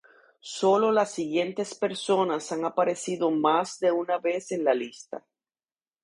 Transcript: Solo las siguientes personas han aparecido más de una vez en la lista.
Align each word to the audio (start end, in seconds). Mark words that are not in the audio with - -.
Solo 0.39 0.91
las 0.91 1.11
siguientes 1.11 1.75
personas 1.75 2.51
han 2.51 2.65
aparecido 2.65 3.29
más 3.29 3.79
de 3.79 3.91
una 3.91 4.17
vez 4.17 4.51
en 4.51 4.63
la 4.63 4.73
lista. 4.73 5.23